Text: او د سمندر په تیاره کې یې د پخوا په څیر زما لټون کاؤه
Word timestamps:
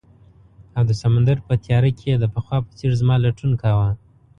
او 0.77 0.83
د 0.89 0.91
سمندر 1.01 1.37
په 1.47 1.53
تیاره 1.65 1.91
کې 1.99 2.07
یې 2.11 2.17
د 2.19 2.25
پخوا 2.33 2.57
په 2.65 2.71
څیر 2.77 2.91
زما 3.01 3.15
لټون 3.25 3.51
کاؤه 3.61 3.89